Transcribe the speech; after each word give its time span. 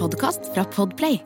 Podkast 0.00 0.48
fra 0.54 0.64
Podplay. 0.64 1.18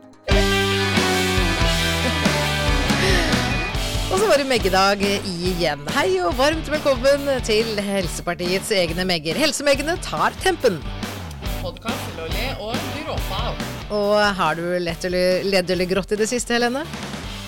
Og 4.11 4.19
så 4.19 4.27
var 4.27 4.41
det 4.41 4.47
Meggedag 4.51 5.03
igjen. 5.05 5.85
Hei 5.95 6.09
og 6.25 6.35
varmt 6.39 6.67
velkommen 6.73 7.29
til 7.47 7.71
Helsepartiets 7.87 8.73
egne 8.75 9.07
megger. 9.07 9.39
Helsemeggene 9.39 9.95
tar 10.03 10.35
tempen. 10.43 10.81
podkast 11.63 12.19
Lolly 12.19 12.51
og 12.61 12.75
gråte 12.99 13.39
av. 13.39 13.65
Og 13.95 14.19
har 14.41 14.59
du 14.59 14.67
lett 14.83 15.07
eller, 15.07 15.47
ledd 15.47 15.71
eller 15.71 15.89
grått 15.89 16.13
i 16.13 16.19
det 16.21 16.29
siste, 16.29 16.59
Helene? 16.59 16.83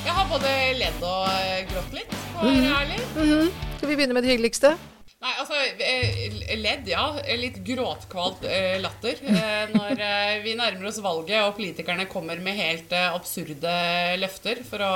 Jeg 0.06 0.14
har 0.14 0.28
både 0.30 0.52
ledd 0.78 1.02
og 1.02 1.26
eh, 1.42 1.64
grått 1.72 1.96
litt, 1.98 2.18
for 2.32 2.46
å 2.46 2.54
være 2.54 2.84
ærlig. 2.84 3.50
Skal 3.76 3.90
vi 3.90 3.96
begynne 3.98 4.16
med 4.16 4.24
det 4.24 4.36
hyggeligste? 4.36 4.76
Nei, 5.16 5.30
altså 5.40 5.56
eh, 5.80 6.34
Ledd, 6.60 6.88
ja. 6.90 7.06
Litt 7.40 7.62
gråtkvalt 7.64 8.42
eh, 8.44 8.74
latter. 8.84 9.16
eh, 9.24 9.70
Når 9.72 10.02
vi 10.44 10.52
nærmer 10.58 10.90
oss 10.90 10.98
valget 11.00 11.40
og 11.40 11.54
politikerne 11.56 12.04
kommer 12.10 12.36
med 12.44 12.58
helt 12.60 12.92
absurde 12.92 13.72
løfter 14.20 14.60
for 14.68 14.84
å 14.84 14.90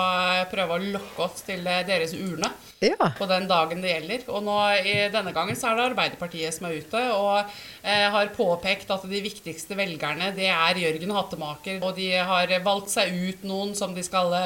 prøve 0.53 0.77
å 0.77 0.83
lokke 0.99 1.25
oss 1.25 1.41
til 1.49 1.65
deres 1.65 2.13
urne 2.19 2.53
Ja. 2.85 3.11
på 3.17 3.27
den 3.29 3.49
dagen 3.49 3.81
det 3.85 3.95
gjelder. 3.95 4.27
Og 4.33 4.45
nå 4.45 4.59
i 4.85 4.95
denne 5.13 5.33
gangen 5.37 5.57
så 5.57 5.71
er 5.71 5.81
det 5.81 5.87
Arbeiderpartiet 5.89 6.53
som 6.57 6.69
er 6.69 6.77
ute 6.81 7.03
og 7.17 7.57
har 7.85 8.31
påpekt 8.37 8.93
at 8.93 9.05
de 9.09 9.21
viktigste 9.25 9.77
velgerne 9.77 10.31
det 10.37 10.49
er 10.53 10.81
Jørgen 10.81 11.13
Hattemaker. 11.17 11.81
Og 11.85 11.97
de 11.97 12.11
har 12.17 12.53
valgt 12.65 12.93
seg 12.93 13.13
ut 13.17 13.45
noen 13.49 13.73
som 13.77 13.97
de 13.97 14.05
skal 14.05 14.37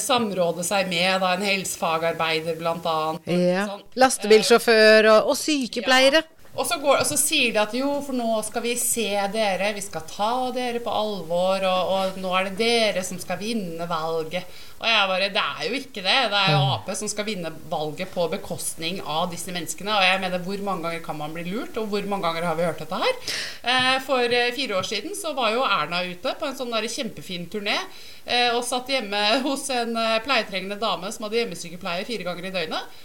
samråde 0.00 0.64
seg 0.66 0.88
med, 0.92 1.20
da 1.24 1.34
en 1.36 1.44
helsefagarbeider 1.48 2.60
annet. 2.68 3.28
ja. 3.32 3.66
Sånn. 3.72 3.84
Lastebilsjåfør 4.00 4.89
og, 4.90 5.30
og 5.32 5.36
sykepleiere. 5.38 6.22
Og 6.58 6.66
så, 6.66 6.80
går, 6.82 6.96
og 6.98 7.06
så 7.06 7.16
sier 7.18 7.52
de 7.54 7.60
at 7.62 7.74
jo, 7.78 7.92
for 8.02 8.16
nå 8.16 8.40
skal 8.42 8.64
vi 8.64 8.72
se 8.78 9.06
dere, 9.30 9.70
vi 9.76 9.84
skal 9.84 10.02
ta 10.08 10.32
dere 10.54 10.80
på 10.82 10.90
alvor, 10.90 11.62
og, 11.62 11.92
og 11.94 12.18
nå 12.18 12.32
er 12.34 12.48
det 12.48 12.56
dere 12.58 13.04
som 13.06 13.20
skal 13.22 13.38
vinne 13.38 13.86
valget. 13.90 14.48
Og 14.80 14.88
jeg 14.88 15.08
bare 15.10 15.28
Det 15.28 15.42
er 15.44 15.64
jo 15.68 15.76
ikke 15.76 16.02
det. 16.02 16.16
Det 16.32 16.38
er 16.40 16.52
jo 16.54 16.60
Ap 16.72 16.86
som 16.96 17.08
skal 17.12 17.26
vinne 17.28 17.50
valget 17.68 18.08
på 18.14 18.24
bekostning 18.32 19.02
av 19.04 19.28
disse 19.30 19.52
menneskene. 19.52 19.92
Og 19.92 20.06
jeg 20.06 20.20
mener, 20.22 20.40
hvor 20.40 20.62
mange 20.64 20.86
ganger 20.86 21.02
kan 21.04 21.18
man 21.18 21.34
bli 21.36 21.44
lurt, 21.50 21.76
og 21.76 21.90
hvor 21.92 22.08
mange 22.08 22.24
ganger 22.24 22.48
har 22.48 22.56
vi 22.56 22.64
hørt 22.64 22.80
dette 22.80 23.00
her? 23.02 23.20
Eh, 23.60 23.98
for 24.06 24.24
eh, 24.24 24.54
fire 24.56 24.78
år 24.80 24.88
siden 24.88 25.12
så 25.18 25.34
var 25.36 25.52
jo 25.52 25.66
Erna 25.66 26.00
ute 26.08 26.32
på 26.40 26.48
en 26.48 26.56
sånn 26.56 26.72
der 26.72 26.88
kjempefin 26.88 27.44
turné 27.52 27.76
eh, 27.76 28.48
og 28.56 28.64
satt 28.64 28.88
hjemme 28.88 29.20
hos 29.44 29.68
en 29.74 29.92
pleietrengende 30.24 30.80
dame 30.80 31.12
som 31.12 31.28
hadde 31.28 31.42
hjemmesykepleie 31.42 32.08
fire 32.08 32.26
ganger 32.26 32.48
i 32.48 32.54
døgnet, 32.54 33.00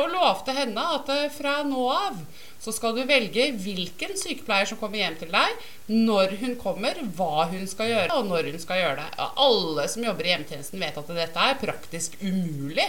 og 0.00 0.12
lovte 0.14 0.56
henne 0.56 0.84
at 0.96 1.12
fra 1.36 1.60
nå 1.68 1.84
av 1.92 2.16
så 2.60 2.74
skal 2.74 2.96
du 2.96 3.04
velge 3.08 3.50
hvilken 3.62 4.16
sykepleier 4.18 4.68
som 4.68 4.80
kommer 4.80 5.00
hjem 5.00 5.18
til 5.20 5.30
deg, 5.32 5.66
når 5.92 6.34
hun 6.40 6.56
kommer, 6.60 6.98
hva 7.16 7.46
hun 7.52 7.68
skal 7.70 7.92
gjøre, 7.92 8.16
og 8.16 8.26
når 8.28 8.50
hun 8.52 8.62
skal 8.62 8.82
gjøre 8.82 9.04
det. 9.04 9.28
Alle 9.46 9.86
som 9.88 10.04
jobber 10.04 10.26
i 10.26 10.32
hjemmetjenesten 10.34 10.82
vet 10.82 10.98
at 11.00 11.12
dette 11.20 11.44
er 11.50 11.60
praktisk 11.62 12.18
umulig. 12.22 12.88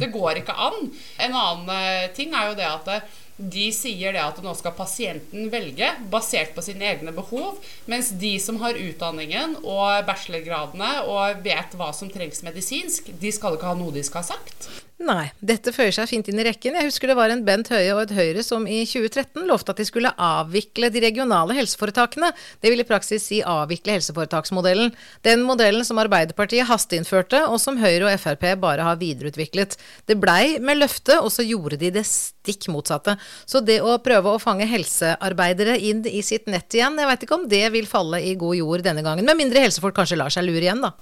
Det 0.00 0.12
går 0.14 0.42
ikke 0.42 0.54
an. 0.68 0.92
En 1.18 1.34
annen 1.34 1.74
eh, 1.74 2.06
ting 2.16 2.32
er 2.36 2.52
jo 2.52 2.60
det 2.60 2.68
at 2.70 2.94
eh, 2.94 3.18
de 3.40 3.70
sier 3.72 4.12
det 4.12 4.20
at 4.20 4.40
nå 4.44 4.52
skal 4.58 4.76
pasienten 4.76 5.48
velge 5.52 5.88
basert 6.12 6.52
på 6.56 6.64
sine 6.64 6.90
egne 6.92 7.14
behov, 7.16 7.56
mens 7.90 8.12
de 8.20 8.34
som 8.42 8.60
har 8.60 8.76
utdanningen 8.76 9.56
og 9.62 10.04
bachelorgradene 10.08 10.92
og 11.08 11.40
vet 11.46 11.76
hva 11.80 11.90
som 11.96 12.12
trengs 12.12 12.44
medisinsk, 12.46 13.08
de 13.20 13.32
skal 13.32 13.56
ikke 13.56 13.72
ha 13.72 13.78
noe 13.80 13.96
de 13.96 14.04
skal 14.04 14.24
ha 14.24 14.34
sagt. 14.34 14.70
Nei, 15.00 15.30
dette 15.40 15.72
føyer 15.72 15.94
seg 15.96 16.10
fint 16.10 16.26
inn 16.28 16.42
i 16.42 16.44
rekken. 16.44 16.74
Jeg 16.76 16.90
husker 16.90 17.08
det 17.08 17.14
var 17.16 17.32
en 17.32 17.40
Bent 17.46 17.70
Høie 17.72 17.94
og 17.94 18.02
et 18.02 18.10
Høyre 18.12 18.42
som 18.44 18.66
i 18.68 18.82
2013 18.84 19.46
lovte 19.48 19.72
at 19.72 19.78
de 19.80 19.86
skulle 19.88 20.10
avvikle 20.12 20.90
de 20.92 21.00
regionale 21.00 21.56
helseforetakene. 21.56 22.28
Det 22.60 22.68
vil 22.68 22.82
i 22.82 22.86
praksis 22.86 23.24
si 23.30 23.38
avvikle 23.40 23.94
helseforetaksmodellen. 23.96 24.92
Den 25.24 25.46
modellen 25.48 25.86
som 25.88 26.02
Arbeiderpartiet 26.02 26.68
hasteinnførte, 26.68 27.46
og 27.48 27.56
som 27.64 27.80
Høyre 27.80 28.10
og 28.10 28.20
Frp 28.20 28.44
bare 28.60 28.84
har 28.84 29.00
videreutviklet. 29.00 29.78
Det 30.04 30.18
blei 30.20 30.58
med 30.60 30.82
løfte, 30.82 31.16
og 31.24 31.32
så 31.32 31.48
gjorde 31.48 31.80
de 31.80 31.94
det 31.96 32.04
stikk 32.04 32.68
motsatte. 32.68 33.16
Så 33.48 33.64
det 33.64 33.78
å 33.80 33.96
prøve 34.04 34.34
å 34.36 34.42
fange 34.42 34.68
helsearbeidere 34.68 35.78
inn 35.80 36.04
i 36.04 36.20
sitt 36.20 36.44
nett 36.52 36.76
igjen, 36.76 37.00
jeg 37.00 37.08
veit 37.08 37.24
ikke 37.24 37.40
om 37.40 37.48
det 37.48 37.64
vil 37.72 37.88
falle 37.88 38.20
i 38.20 38.36
god 38.36 38.60
jord 38.60 38.84
denne 38.84 39.06
gangen. 39.06 39.24
Med 39.24 39.40
mindre 39.40 39.64
helsefolk 39.64 39.96
kanskje 39.96 40.20
lar 40.20 40.36
seg 40.36 40.44
lure 40.44 40.68
igjen, 40.68 40.84
da. 40.84 40.92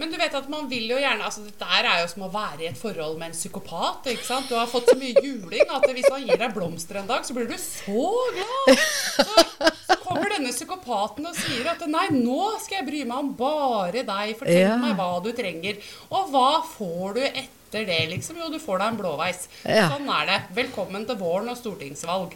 Men 0.00 0.10
du 0.10 0.16
vet 0.16 0.34
at 0.34 0.46
man 0.48 0.68
vil 0.70 0.86
jo 0.88 0.96
gjerne 0.96 1.24
altså 1.26 1.42
Dette 1.44 1.66
er 1.68 2.00
jo 2.00 2.06
som 2.08 2.22
å 2.24 2.30
være 2.32 2.64
i 2.64 2.68
et 2.70 2.78
forhold 2.80 3.18
med 3.20 3.28
en 3.30 3.36
psykopat. 3.36 4.06
ikke 4.14 4.24
sant? 4.24 4.48
Du 4.48 4.54
har 4.56 4.66
fått 4.70 4.88
så 4.88 4.96
mye 4.98 5.20
juling 5.20 5.68
at 5.68 5.84
hvis 5.92 6.08
han 6.10 6.24
gir 6.26 6.40
deg 6.40 6.54
blomster 6.56 6.96
en 7.02 7.10
dag, 7.10 7.26
så 7.28 7.36
blir 7.36 7.50
du 7.50 7.56
så 7.60 8.06
glad. 8.32 8.80
Så, 9.12 9.44
så 9.90 9.98
kommer 10.00 10.32
denne 10.32 10.52
psykopaten 10.54 11.28
og 11.28 11.36
sier 11.36 11.68
at 11.74 11.84
nei, 11.92 12.06
nå 12.16 12.54
skal 12.64 12.78
jeg 12.80 12.88
bry 12.88 13.02
meg 13.10 13.18
om 13.20 13.30
bare 13.36 14.02
deg. 14.08 14.32
Fortell 14.40 14.62
Ja. 14.62 14.78
meg 14.80 14.96
hva 14.96 15.10
du 15.24 15.30
trenger. 15.36 15.78
Og 16.10 16.32
hva 16.32 16.48
får 16.72 17.18
du 17.18 17.22
etter 17.28 17.84
det, 17.88 18.00
liksom? 18.16 18.40
Jo, 18.40 18.48
du 18.52 18.58
får 18.62 18.80
deg 18.80 18.88
en 18.94 19.00
blåveis. 19.04 19.46
Ja. 19.68 19.90
Sånn 19.92 20.08
er 20.08 20.26
det. 20.32 20.40
Velkommen 20.62 21.04
til 21.08 21.20
våren 21.20 21.52
og 21.52 21.60
stortingsvalg. 21.60 22.32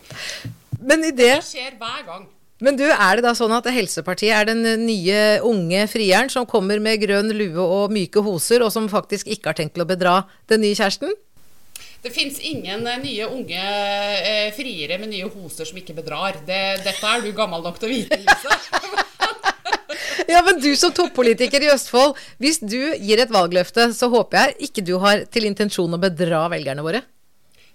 Men 0.84 1.04
i 1.08 1.10
det 1.10 1.38
Det 1.40 1.44
skjer 1.48 1.80
hver 1.80 2.04
gang. 2.06 2.28
Men 2.64 2.78
du, 2.78 2.86
er 2.88 3.18
det 3.18 3.26
da 3.26 3.34
sånn 3.36 3.52
at 3.52 3.66
Helsepartiet 3.68 4.32
er 4.32 4.46
den 4.48 4.62
nye 4.86 5.20
unge 5.44 5.82
frieren 5.92 6.30
som 6.32 6.46
kommer 6.48 6.80
med 6.80 7.02
grønn 7.02 7.28
lue 7.36 7.60
og 7.60 7.92
myke 7.92 8.22
hoser, 8.24 8.64
og 8.64 8.72
som 8.72 8.88
faktisk 8.88 9.28
ikke 9.28 9.52
har 9.52 9.58
tenkt 9.58 9.76
til 9.76 9.84
å 9.84 9.88
bedra 9.88 10.22
den 10.48 10.64
nye 10.64 10.76
kjæresten? 10.78 11.12
Det 12.00 12.12
fins 12.14 12.38
ingen 12.40 12.86
eh, 12.86 13.00
nye 13.02 13.26
unge 13.28 13.60
eh, 13.60 14.48
friere 14.56 14.96
med 15.02 15.10
nye 15.12 15.28
hoser 15.28 15.68
som 15.68 15.76
ikke 15.80 15.96
bedrar. 15.96 16.38
Det, 16.46 16.62
dette 16.86 17.10
er 17.10 17.24
du 17.24 17.32
gammel 17.36 17.64
nok 17.66 17.80
til 17.82 17.90
å 17.90 17.96
vite, 17.96 18.20
Lise. 18.24 18.56
Ja, 20.26 20.40
men 20.42 20.58
du 20.58 20.72
som 20.74 20.90
toppolitiker 20.90 21.62
i 21.62 21.68
Østfold, 21.70 22.16
hvis 22.42 22.58
du 22.58 22.80
gir 22.98 23.20
et 23.22 23.30
valgløfte, 23.30 23.92
så 23.94 24.08
håper 24.10 24.40
jeg 24.40 24.68
ikke 24.68 24.82
du 24.82 24.96
har 25.02 25.22
til 25.30 25.46
intensjon 25.46 25.94
å 25.94 26.00
bedra 26.02 26.40
velgerne 26.50 26.82
våre. 26.82 27.04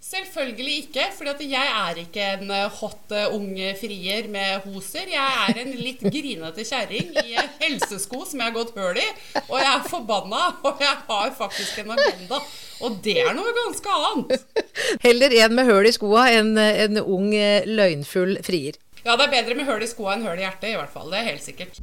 Selvfølgelig 0.02 0.78
ikke, 0.88 1.04
for 1.14 1.30
jeg 1.46 1.62
er 1.62 2.00
ikke 2.02 2.24
en 2.40 2.50
eh, 2.50 2.80
hot 2.80 3.12
ung 3.30 3.52
unge 3.52 3.76
frier 3.78 4.26
med 4.34 4.64
hoser. 4.66 5.06
Jeg 5.12 5.44
er 5.46 5.60
en 5.62 5.76
litt 5.78 6.02
grinete 6.02 6.66
kjerring 6.66 7.12
i 7.22 7.36
eh, 7.38 7.52
helsesko 7.62 8.24
som 8.26 8.42
jeg 8.42 8.50
har 8.50 8.56
gått 8.56 8.74
høl 8.74 8.98
i. 8.98 9.06
Og 9.44 9.60
jeg 9.60 9.70
er 9.70 9.86
forbanna, 9.86 10.42
og 10.66 10.82
jeg 10.82 10.98
har 11.06 11.32
faktisk 11.38 11.84
en 11.84 11.94
agenda. 11.94 12.42
Og 12.82 12.98
det 13.06 13.20
er 13.22 13.38
noe 13.38 13.54
ganske 13.54 13.98
annet. 14.10 14.46
Heller 15.06 15.38
en 15.44 15.58
med 15.60 15.70
høl 15.70 15.86
i 15.86 15.94
skoa 15.94 16.32
enn 16.34 16.56
en 16.58 17.02
ung, 17.04 17.30
eh, 17.38 17.68
løgnfull 17.70 18.40
frier. 18.42 18.82
Ja, 19.06 19.14
det 19.14 19.28
er 19.28 19.36
bedre 19.38 19.58
med 19.60 19.70
høl 19.70 19.86
i 19.86 19.90
skoa 19.92 20.18
enn 20.18 20.26
høl 20.26 20.42
i 20.42 20.48
hjertet, 20.48 20.72
i 20.74 20.78
hvert 20.80 20.94
fall. 20.94 21.14
Det 21.14 21.22
er 21.22 21.30
helt 21.30 21.46
sikkert. 21.46 21.78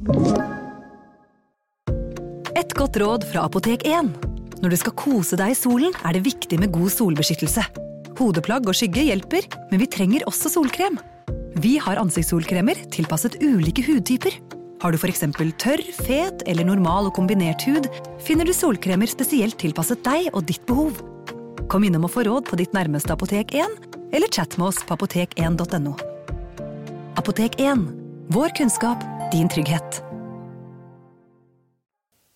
Et 2.59 2.75
godt 2.75 2.99
råd 2.99 3.31
fra 3.31 3.47
Apotek 3.47 3.87
1. 3.87 4.11
Når 4.59 4.73
du 4.75 4.81
skal 4.81 4.97
kose 4.99 5.39
deg 5.39 5.55
i 5.55 5.55
solen, 5.55 5.95
er 6.03 6.19
det 6.19 6.27
viktig 6.27 6.59
med 6.59 6.75
god 6.75 6.91
solbeskyttelse. 6.91 7.63
Hodeplagg 8.19 8.67
og 8.67 8.75
skygge 8.75 9.05
hjelper, 9.07 9.45
men 9.71 9.79
vi 9.79 9.87
trenger 9.87 10.25
også 10.27 10.51
solkrem. 10.51 10.97
Vi 11.63 11.77
har 11.79 11.99
ansiktssolkremer 12.01 12.81
tilpasset 12.91 13.37
ulike 13.39 13.85
hudtyper. 13.87 14.35
Har 14.83 14.91
du 14.91 14.99
f.eks. 14.99 15.23
tørr, 15.59 15.83
fet 16.03 16.43
eller 16.47 16.67
normal 16.67 17.07
og 17.07 17.15
kombinert 17.15 17.63
hud, 17.67 17.87
finner 18.23 18.47
du 18.47 18.53
solkremer 18.55 19.07
spesielt 19.11 19.59
tilpasset 19.59 20.03
deg 20.03 20.29
og 20.33 20.43
ditt 20.47 20.65
behov. 20.67 20.99
Kom 21.71 21.87
innom 21.87 22.07
og 22.07 22.13
få 22.15 22.25
råd 22.27 22.47
på 22.49 22.59
ditt 22.59 22.75
nærmeste 22.75 23.15
Apotek 23.15 23.55
1, 23.55 23.87
eller 24.11 24.31
chat 24.31 24.57
med 24.59 24.71
oss 24.71 24.83
på 24.83 24.99
apotek1.no. 24.99 25.95
Apotek 27.19 27.59
1. 27.59 27.87
Vår 28.35 28.55
kunnskap, 28.59 29.03
din 29.31 29.51
trygghet. 29.51 30.03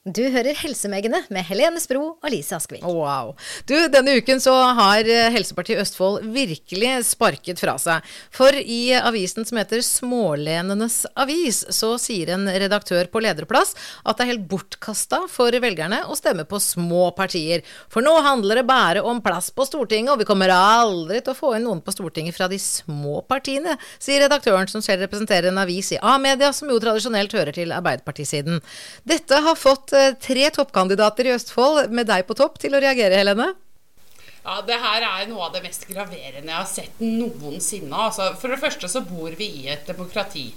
Du 0.04 0.20
hører 0.28 0.58
Helsemegene 0.60 1.22
med 1.32 1.46
Helene 1.48 1.80
Spro 1.80 2.02
og 2.18 2.26
Lise 2.28 2.58
Askvik. 2.58 2.82
Wow. 2.84 3.30
Du, 3.64 3.78
denne 3.88 4.18
uken 4.20 4.42
så 4.44 4.52
har 4.76 5.08
eh, 5.08 5.30
Helsepartiet 5.32 5.80
Østfold 5.80 6.26
virkelig 6.36 6.90
sparket 7.08 7.62
fra 7.64 7.78
seg. 7.80 8.04
For 8.36 8.52
i 8.52 8.92
avisen 8.98 9.48
som 9.48 9.62
heter 9.62 9.80
Smålenenes 9.80 11.06
avis, 11.16 11.62
så 11.72 11.94
sier 12.04 12.34
en 12.36 12.50
redaktør 12.52 13.08
på 13.14 13.22
lederplass 13.24 13.72
at 14.04 14.20
det 14.20 14.26
er 14.26 14.32
helt 14.34 14.50
bortkasta 14.52 15.22
for 15.32 15.56
velgerne 15.64 16.02
å 16.12 16.20
stemme 16.20 16.44
på 16.52 16.60
små 16.60 17.06
partier. 17.16 17.64
For 17.88 18.04
nå 18.04 18.18
handler 18.28 18.60
det 18.60 18.66
bare 18.68 19.06
om 19.08 19.24
plass 19.24 19.54
på 19.56 19.64
Stortinget, 19.72 20.12
og 20.12 20.20
vi 20.20 20.28
kommer 20.28 20.52
aldri 20.52 21.24
til 21.24 21.32
å 21.32 21.40
få 21.40 21.54
inn 21.56 21.64
noen 21.70 21.80
på 21.80 21.96
Stortinget 21.96 22.36
fra 22.36 22.52
de 22.52 22.60
små 22.60 23.22
partiene, 23.24 23.78
sier 24.04 24.26
redaktøren 24.26 24.68
som 24.68 24.84
selv 24.84 25.08
representerer 25.08 25.48
en 25.54 25.64
avis 25.64 25.96
i 25.96 26.02
A-media, 26.04 26.52
som 26.52 26.68
jo 26.68 26.84
tradisjonelt 26.84 27.40
hører 27.40 27.56
til 27.56 27.72
Arbeiderpartisiden. 27.72 28.60
Dette 29.08 29.40
har 29.48 29.56
fått 29.56 29.93
eh, 29.98 30.16
tre 30.22 30.50
toppkandidater 30.56 31.30
i 31.30 31.36
Østfold 31.36 31.94
med 31.94 32.10
deg 32.10 32.26
på 32.28 32.38
topp 32.38 32.60
til 32.62 32.76
å 32.76 32.82
reagere, 32.84 33.20
Helene. 33.22 33.54
Ja, 34.44 34.58
Det 34.62 34.76
her 34.76 35.04
er 35.08 35.28
noe 35.30 35.46
av 35.46 35.54
det 35.56 35.62
mest 35.64 35.86
graverende 35.88 36.52
jeg 36.52 36.58
har 36.58 36.68
sett 36.68 37.00
noensinne. 37.00 37.96
Altså, 37.96 38.34
for 38.40 38.52
det 38.52 38.60
første 38.60 38.90
så 38.92 39.00
bor 39.08 39.32
vi 39.40 39.48
i 39.62 39.70
et 39.72 39.88
demokrati. 39.88 40.50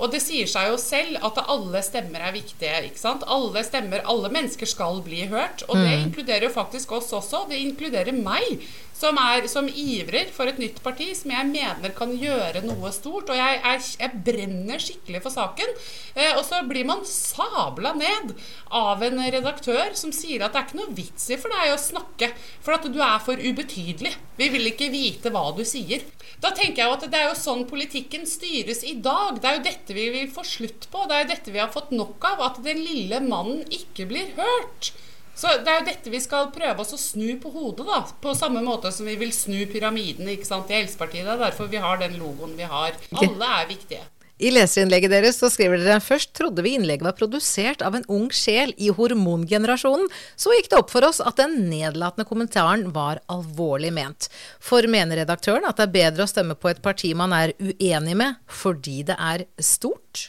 Og 0.00 0.08
det 0.14 0.22
sier 0.24 0.48
seg 0.48 0.70
jo 0.70 0.78
selv 0.80 1.20
at 1.28 1.42
alle 1.44 1.82
stemmer 1.84 2.24
er 2.24 2.32
viktige. 2.32 2.80
ikke 2.88 3.02
sant? 3.02 3.26
Alle 3.28 3.60
stemmer, 3.66 4.00
alle 4.08 4.32
mennesker 4.32 4.70
skal 4.70 5.02
bli 5.04 5.26
hørt. 5.28 5.66
Og 5.68 5.76
det 5.76 5.92
inkluderer 6.06 6.48
jo 6.48 6.54
faktisk 6.56 6.96
oss 6.96 7.12
også. 7.12 7.44
Det 7.50 7.60
inkluderer 7.60 8.16
meg, 8.16 8.64
som, 8.94 9.18
er, 9.18 9.48
som 9.50 9.66
ivrer 9.68 10.30
for 10.34 10.48
et 10.50 10.60
nytt 10.62 10.78
parti 10.84 11.10
som 11.18 11.32
jeg 11.34 11.50
mener 11.50 11.94
kan 11.96 12.12
gjøre 12.14 12.62
noe 12.64 12.92
stort. 12.94 13.32
Og 13.32 13.38
jeg, 13.38 13.60
jeg, 13.60 13.82
jeg 14.00 14.22
brenner 14.26 14.82
skikkelig 14.82 15.22
for 15.24 15.34
saken. 15.34 15.74
Eh, 16.14 16.32
og 16.38 16.44
så 16.46 16.62
blir 16.68 16.86
man 16.88 17.02
sabla 17.08 17.94
ned 17.98 18.34
av 18.74 19.02
en 19.04 19.22
redaktør 19.34 19.94
som 19.98 20.14
sier 20.14 20.44
at 20.46 20.54
det 20.54 20.62
er 20.62 20.68
ikke 20.68 20.80
noe 20.80 20.96
vits 20.96 21.28
i 21.34 21.40
for 21.40 21.54
deg 21.54 21.74
å 21.74 21.80
snakke, 21.80 22.30
for 22.64 22.76
at 22.78 22.86
du 22.86 23.00
er 23.02 23.22
for 23.24 23.40
ubetydelig. 23.40 24.14
Vi 24.38 24.50
vil 24.54 24.70
ikke 24.70 24.92
vite 24.94 25.34
hva 25.34 25.48
du 25.56 25.64
sier. 25.66 26.06
Da 26.42 26.52
tenker 26.54 26.82
jeg 26.82 26.90
jo 26.90 26.96
at 26.96 27.06
det 27.10 27.20
er 27.20 27.28
jo 27.30 27.38
sånn 27.38 27.66
politikken 27.70 28.26
styres 28.28 28.82
i 28.86 28.96
dag. 29.02 29.40
Det 29.40 29.50
er 29.50 29.58
jo 29.58 29.66
dette 29.68 29.96
vi 29.96 30.08
vil 30.14 30.30
få 30.32 30.46
slutt 30.46 30.88
på. 30.92 31.06
Det 31.08 31.16
er 31.16 31.24
jo 31.24 31.32
dette 31.34 31.54
vi 31.54 31.62
har 31.62 31.72
fått 31.74 31.94
nok 31.94 32.24
av. 32.30 32.42
At 32.50 32.62
den 32.64 32.82
lille 32.82 33.20
mannen 33.24 33.62
ikke 33.74 34.06
blir 34.10 34.34
hørt. 34.38 34.92
Så 35.34 35.50
Det 35.64 35.70
er 35.70 35.80
jo 35.80 35.86
dette 35.90 36.12
vi 36.12 36.22
skal 36.22 36.50
prøve 36.54 36.84
oss 36.84 36.94
å 36.94 37.00
snu 37.00 37.36
på 37.42 37.50
hodet, 37.54 37.86
da. 37.88 38.02
På 38.22 38.34
samme 38.38 38.62
måte 38.64 38.92
som 38.94 39.06
vi 39.06 39.16
vil 39.20 39.32
snu 39.34 39.66
pyramiden 39.70 40.30
ikke 40.30 40.46
sant, 40.48 40.70
i 40.70 40.78
Helsepartiet. 40.78 41.26
Det 41.26 41.36
er 41.36 41.46
derfor 41.48 41.70
vi 41.70 41.82
har 41.82 41.98
den 42.02 42.18
logoen 42.20 42.54
vi 42.58 42.68
har. 42.70 42.94
Alle 43.18 43.54
er 43.60 43.70
viktige. 43.70 44.04
I 44.42 44.50
leserinnlegget 44.50 45.12
deres 45.12 45.36
så 45.38 45.46
skriver 45.52 45.78
dere 45.78 46.02
først 46.02 46.32
trodde 46.34 46.62
vi 46.66 46.72
innlegget 46.74 47.06
var 47.06 47.14
produsert 47.14 47.84
av 47.86 47.94
en 47.94 48.06
ung 48.10 48.26
sjel 48.34 48.72
i 48.82 48.90
hormongenerasjonen. 48.94 50.08
Så 50.34 50.50
gikk 50.56 50.72
det 50.72 50.80
opp 50.80 50.90
for 50.90 51.06
oss 51.06 51.20
at 51.22 51.38
den 51.38 51.68
nedlatende 51.70 52.26
kommentaren 52.26 52.88
var 52.96 53.22
alvorlig 53.30 53.92
ment. 53.94 54.26
For 54.58 54.90
mener 54.90 55.22
redaktøren 55.22 55.68
at 55.70 55.78
det 55.78 55.86
er 55.86 55.96
bedre 56.00 56.26
å 56.26 56.32
stemme 56.32 56.58
på 56.58 56.72
et 56.72 56.82
parti 56.82 57.12
man 57.14 57.34
er 57.36 57.54
uenig 57.62 58.18
med 58.18 58.42
fordi 58.50 59.04
det 59.06 59.18
er 59.22 59.46
stort? 59.62 60.28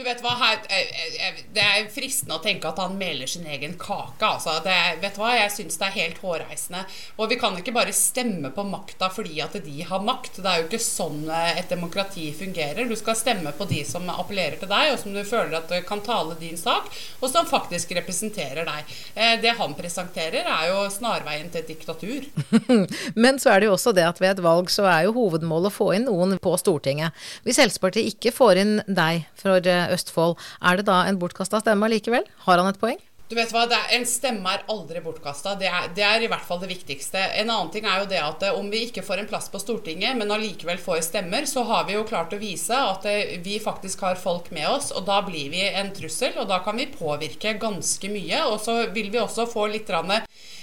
Du 0.00 0.04
vet 0.06 0.22
hva, 0.24 0.30
her, 0.40 0.62
eh, 0.72 1.26
eh, 1.26 1.40
Det 1.52 1.60
er 1.60 1.88
fristende 1.92 2.38
å 2.38 2.40
tenke 2.40 2.70
at 2.70 2.78
han 2.80 2.94
meler 2.96 3.28
sin 3.28 3.44
egen 3.44 3.74
kake. 3.76 4.24
Altså. 4.24 4.54
Det, 4.64 4.76
vet 5.02 5.16
du 5.16 5.20
hva, 5.20 5.34
Jeg 5.36 5.50
syns 5.52 5.76
det 5.76 5.88
er 5.90 5.96
helt 5.98 6.20
hårreisende. 6.22 6.86
Og 7.20 7.28
vi 7.28 7.36
kan 7.36 7.58
ikke 7.58 7.74
bare 7.76 7.92
stemme 7.92 8.48
på 8.56 8.64
makta 8.64 9.10
fordi 9.12 9.42
at 9.44 9.58
de 9.60 9.82
har 9.84 10.00
makt. 10.00 10.40
Det 10.40 10.48
er 10.48 10.62
jo 10.62 10.68
ikke 10.70 10.80
sånn 10.80 11.26
eh, 11.28 11.58
et 11.60 11.68
demokrati 11.68 12.30
fungerer. 12.32 12.88
Du 12.88 12.96
skal 12.96 13.18
stemme 13.18 13.52
på 13.52 13.66
de 13.68 13.82
som 13.84 14.08
appellerer 14.08 14.56
til 14.62 14.70
deg, 14.70 14.94
og 14.94 15.02
som 15.02 15.12
du 15.12 15.20
føler 15.20 15.58
at 15.58 15.74
kan 15.84 16.00
tale 16.00 16.38
din 16.40 16.56
sak, 16.56 16.88
og 17.20 17.28
som 17.28 17.48
faktisk 17.48 17.92
representerer 17.98 18.64
deg. 18.64 18.96
Det 19.42 19.52
han 19.58 19.74
presenterer, 19.76 20.48
er 20.48 20.70
jo 20.70 20.86
snarveien 20.92 21.50
til 21.52 21.60
et 21.60 21.70
diktatur. 21.74 22.26
Men 23.22 23.40
så 23.42 23.52
er 23.52 23.60
det 23.60 23.68
jo 23.68 23.76
også 23.76 23.92
det 23.96 24.06
at 24.08 24.20
ved 24.22 24.32
et 24.32 24.42
valg 24.44 24.72
så 24.72 24.86
er 24.88 25.04
jo 25.06 25.14
hovedmålet 25.16 25.68
å 25.68 25.74
få 25.74 25.90
inn 25.98 26.08
noen 26.08 26.38
på 26.42 26.54
Stortinget. 26.60 27.16
Hvis 27.44 27.60
Helsepartiet 27.60 28.14
ikke 28.14 28.32
får 28.34 28.62
inn 28.62 28.74
deg 28.88 29.26
for 29.40 29.60
Østfold, 29.94 30.38
er 30.62 30.80
det 30.80 30.88
da 30.90 31.04
en 31.06 31.20
bortkasta 31.20 31.62
stemme 31.64 31.90
likevel? 31.92 32.26
Har 32.46 32.60
han 32.60 32.70
et 32.70 32.80
poeng? 32.80 33.00
Du 33.30 33.36
vet 33.38 33.52
hva, 33.54 33.60
er, 33.70 33.92
En 33.94 34.02
stemme 34.10 34.50
er 34.50 34.64
aldri 34.72 34.98
bortkasta. 35.04 35.52
Det, 35.58 35.68
det, 35.94 36.02
er 36.02 36.24
i 36.24 36.28
hvert 36.30 36.42
fall 36.48 36.58
det 36.64 36.72
viktigste. 36.72 37.20
En 37.38 37.52
annen 37.52 37.68
ting 37.70 37.86
er 37.86 38.02
jo 38.02 38.08
det 38.10 38.18
at 38.18 38.42
om 38.56 38.66
vi 38.72 38.80
ikke 38.88 39.04
får 39.06 39.22
en 39.22 39.28
plass 39.30 39.46
på 39.52 39.60
Stortinget, 39.62 40.18
men 40.18 40.34
allikevel 40.34 40.80
får 40.82 41.04
stemmer, 41.06 41.46
så 41.46 41.62
har 41.68 41.86
vi 41.86 41.94
jo 41.94 42.02
klart 42.08 42.34
å 42.34 42.40
vise 42.40 42.74
at 42.74 43.06
vi 43.44 43.60
faktisk 43.62 44.02
har 44.02 44.18
folk 44.18 44.50
med 44.56 44.66
oss. 44.72 44.90
Og 44.90 45.06
da 45.06 45.20
blir 45.22 45.46
vi 45.54 45.62
en 45.68 45.92
trussel, 45.94 46.34
og 46.42 46.50
da 46.50 46.58
kan 46.64 46.82
vi 46.82 46.90
påvirke 46.90 47.54
ganske 47.62 48.10
mye. 48.10 48.42
Og 48.50 48.58
så 48.66 48.80
vil 48.96 49.14
vi 49.14 49.22
også 49.22 49.46
få 49.52 49.68
litt 49.70 49.86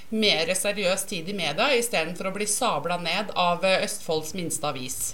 mer 0.09 0.48
seriøs 0.56 1.04
tid 1.09 1.27
i 1.27 1.36
media, 1.36 1.68
istedenfor 1.75 2.30
å 2.30 2.33
bli 2.36 2.45
sabla 2.48 2.95
ned 3.01 3.33
av 3.36 3.65
Østfolds 3.68 4.31
minste 4.38 4.69
avis. 4.69 5.12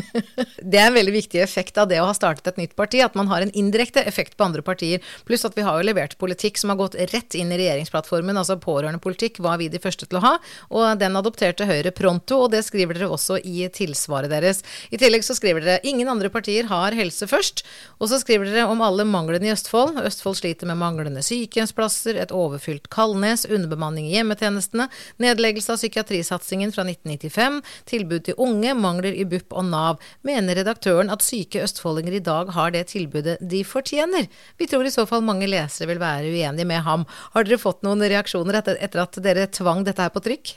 det 0.62 0.78
er 0.78 0.86
en 0.86 0.94
veldig 0.94 1.14
viktig 1.16 1.40
effekt 1.42 1.78
av 1.80 1.88
det 1.90 1.98
å 1.98 2.06
ha 2.06 2.14
startet 2.14 2.52
et 2.52 2.60
nytt 2.60 2.76
parti, 2.78 3.00
at 3.02 3.16
man 3.18 3.30
har 3.30 3.42
en 3.42 3.50
indirekte 3.58 4.04
effekt 4.06 4.36
på 4.38 4.46
andre 4.46 4.62
partier. 4.62 5.02
Pluss 5.26 5.44
at 5.48 5.58
vi 5.58 5.64
har 5.66 5.80
jo 5.80 5.88
levert 5.88 6.14
politikk 6.22 6.60
som 6.60 6.70
har 6.70 6.78
gått 6.78 6.98
rett 7.10 7.34
inn 7.34 7.50
i 7.50 7.58
regjeringsplattformen, 7.58 8.38
altså 8.38 8.58
pårørendepolitikk 8.62 9.40
var 9.42 9.58
vi 9.58 9.70
de 9.72 9.82
første 9.82 10.06
til 10.06 10.20
å 10.20 10.24
ha, 10.24 10.32
og 10.70 11.02
den 11.02 11.18
adopterte 11.18 11.66
Høyre 11.66 11.90
pronto, 11.94 12.44
og 12.44 12.54
det 12.54 12.62
skriver 12.66 13.00
dere 13.00 13.10
også 13.10 13.40
i 13.42 13.66
tilsvaret 13.74 14.30
deres. 14.30 14.62
I 14.94 15.00
tillegg 15.00 15.26
så 15.26 15.34
skriver 15.38 15.66
dere 15.66 15.90
ingen 15.90 16.10
andre 16.10 16.30
partier 16.30 16.70
har 16.70 16.94
helse 16.94 17.26
først, 17.30 17.64
og 17.98 18.12
så 18.12 18.22
skriver 18.22 18.46
dere 18.46 18.70
om 18.70 18.82
alle 18.86 19.06
manglene 19.08 19.50
i 19.50 19.54
Østfold. 19.56 19.98
Østfold 20.06 20.38
sliter 20.38 20.70
med 20.70 20.78
manglende 20.78 21.24
sykehjemsplasser, 21.26 22.14
et 22.14 22.34
overfylt 22.34 22.86
Kalnes, 22.94 23.46
underbemanning 23.50 24.06
i 24.06 24.19
hjemmetjenestene, 24.20 24.86
nedleggelse 25.22 25.74
av 25.74 25.80
psykiatrisatsingen 25.80 26.72
fra 26.74 26.84
1995, 26.86 27.60
tilbud 27.90 28.28
til 28.28 28.38
unge, 28.40 28.76
mangler 28.78 29.16
i 29.16 29.26
BUP 29.28 29.56
og 29.56 29.66
Nav. 29.72 30.00
Mener 30.26 30.60
redaktøren 30.60 31.12
at 31.12 31.24
syke 31.26 31.64
østfoldinger 31.64 32.20
i 32.20 32.24
dag 32.24 32.54
har 32.56 32.74
det 32.76 32.86
tilbudet 32.94 33.38
de 33.40 33.64
fortjener? 33.66 34.30
Vi 34.60 34.70
tror 34.70 34.86
i 34.86 34.94
så 34.94 35.06
fall 35.10 35.26
mange 35.26 35.50
lesere 35.50 35.90
vil 35.90 36.02
være 36.02 36.30
uenige 36.30 36.68
med 36.68 36.84
ham. 36.86 37.06
Har 37.34 37.46
dere 37.46 37.60
fått 37.60 37.84
noen 37.86 38.04
reaksjoner 38.04 38.60
etter, 38.60 38.80
etter 38.80 39.04
at 39.04 39.22
dere 39.24 39.50
tvang 39.50 39.84
dette 39.88 40.04
her 40.04 40.14
på 40.14 40.22
trykk? 40.24 40.56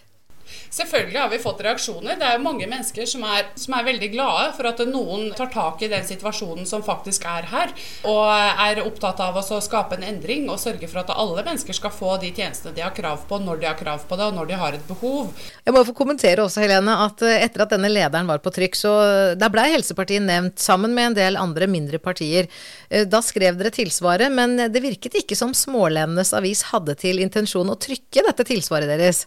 Selvfølgelig 0.69 1.19
har 1.19 1.29
vi 1.29 1.39
fått 1.41 1.61
reaksjoner. 1.65 2.17
Det 2.19 2.27
er 2.27 2.37
jo 2.37 2.43
mange 2.45 2.67
mennesker 2.69 3.07
som 3.09 3.23
er, 3.27 3.49
som 3.59 3.75
er, 3.77 3.85
veldig 3.87 4.09
glade 4.13 4.51
for 4.57 4.69
at 4.69 4.79
noen 4.87 5.27
tar 5.37 5.51
tak 5.53 5.81
i 5.83 5.89
den 5.91 6.05
situasjonen 6.07 6.67
som 6.69 6.85
faktisk 6.85 7.25
er 7.29 7.47
her, 7.51 7.73
og 8.07 8.23
er 8.31 8.81
opptatt 8.83 9.19
av 9.23 9.37
å 9.39 9.43
skape 9.43 9.97
en 9.97 10.05
endring 10.07 10.47
og 10.49 10.61
sørge 10.61 10.87
for 10.89 11.03
at 11.03 11.11
alle 11.13 11.43
mennesker 11.43 11.75
skal 11.77 11.93
få 11.93 12.15
de 12.21 12.31
tjenestene 12.33 12.73
de 12.75 12.85
har 12.85 12.95
krav 12.95 13.25
på, 13.29 13.39
når 13.43 13.61
de 13.61 13.69
har 13.69 13.77
krav 13.79 14.05
på 14.07 14.17
det, 14.19 14.29
og 14.29 14.37
når 14.37 14.49
de 14.49 14.59
har 14.61 14.77
et 14.77 14.87
behov. 14.87 15.33
Jeg 15.65 15.75
må 15.75 15.83
få 15.87 15.95
kommentere 15.97 16.45
også, 16.45 16.63
Helene, 16.63 16.95
at 17.07 17.25
eh, 17.27 17.43
etter 17.43 17.65
at 17.65 17.75
denne 17.75 17.91
lederen 17.91 18.29
var 18.29 18.41
på 18.43 18.53
trykk, 18.55 18.79
så 18.79 18.93
da 19.39 19.51
blei 19.53 19.69
Helsepartiet 19.75 20.23
nevnt 20.23 20.63
sammen 20.63 20.95
med 20.95 21.11
en 21.11 21.19
del 21.19 21.39
andre 21.41 21.67
mindre 21.69 21.99
partier. 22.03 22.49
Eh, 22.89 23.05
da 23.09 23.21
skrev 23.25 23.59
dere 23.59 23.73
tilsvaret, 23.75 24.31
men 24.33 24.57
det 24.71 24.83
virket 24.83 25.19
ikke 25.23 25.37
som 25.37 25.53
Smålendenes 25.57 26.33
avis 26.37 26.65
hadde 26.71 26.95
til 26.99 27.21
intensjon 27.23 27.71
å 27.71 27.79
trykke 27.79 28.27
dette 28.29 28.47
tilsvaret 28.47 28.89
deres. 28.89 29.25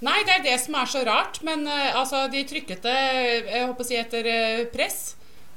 Nei, 0.00 0.20
det 0.24 0.38
er 0.38 0.44
det 0.44 0.58
som 0.62 0.76
er 0.80 0.88
så 0.88 1.04
rart. 1.06 1.40
Men 1.46 1.66
uh, 1.68 1.96
altså, 2.00 2.26
de 2.32 2.44
trykket 2.48 2.84
det 2.86 2.98
jeg 2.98 3.66
håper 3.66 3.84
å 3.84 3.88
si, 3.88 3.98
etter 4.00 4.28
uh, 4.30 4.68
press. 4.72 5.00